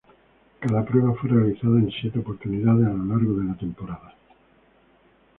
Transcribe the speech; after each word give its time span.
Cada 0.59 0.83
prueba 0.83 1.13
fue 1.13 1.29
realizada 1.29 1.77
en 1.77 1.91
siete 1.91 2.17
oportunidades 2.17 2.87
a 2.87 2.89
lo 2.89 3.05
largo 3.05 3.35
de 3.35 3.43
la 3.43 3.53
temporada. 3.55 4.15